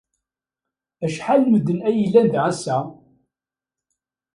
[1.05, 2.77] Acḥal n medden ay yellan da ass-a?